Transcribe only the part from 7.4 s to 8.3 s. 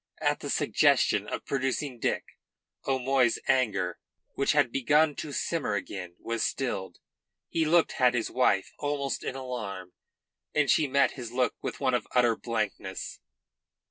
He looked at